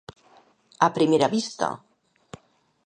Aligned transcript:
A 0.87 0.87
primera 0.97 1.31
vista. 1.35 1.67